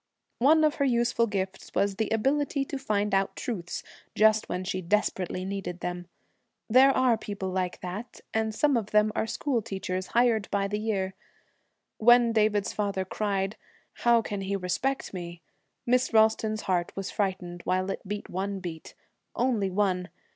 One 0.39 0.63
of 0.63 0.77
her 0.77 0.83
useful 0.85 1.27
gifts 1.27 1.75
was 1.75 1.97
the 1.97 2.09
ability 2.09 2.65
to 2.65 2.79
find 2.79 3.13
out 3.13 3.35
truths 3.35 3.83
just 4.15 4.49
when 4.49 4.63
she 4.63 4.81
desperately 4.81 5.45
needed 5.45 5.81
them. 5.81 6.07
There 6.67 6.89
are 6.89 7.19
people 7.19 7.49
like 7.49 7.81
that, 7.81 8.19
and 8.33 8.51
some 8.55 8.77
of 8.77 8.89
them 8.89 9.11
are 9.13 9.27
school 9.27 9.61
teachers 9.61 10.07
hired 10.07 10.49
by 10.49 10.67
the 10.67 10.79
year. 10.79 11.13
When 11.99 12.31
David's 12.31 12.73
father 12.73 13.05
cried, 13.05 13.57
'How 13.93 14.23
can 14.23 14.41
he 14.41 14.55
respect 14.55 15.13
me?' 15.13 15.43
Miss 15.85 16.11
Ralston's 16.11 16.61
heart 16.61 16.91
was 16.95 17.11
frightened 17.11 17.61
while 17.65 17.91
it 17.91 18.01
beat 18.07 18.27
one 18.27 18.59
beat. 18.59 18.95
Only 19.35 19.69
one. 19.69 20.09